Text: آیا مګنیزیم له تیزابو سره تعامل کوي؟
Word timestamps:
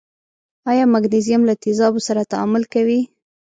آیا 0.71 0.85
مګنیزیم 0.93 1.41
له 1.49 1.53
تیزابو 1.63 1.99
سره 2.07 2.29
تعامل 2.31 2.63
کوي؟ 2.73 2.99